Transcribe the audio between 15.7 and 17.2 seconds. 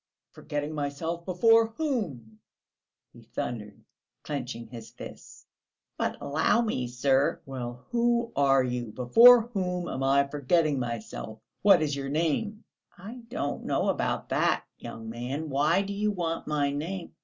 do you want my name?...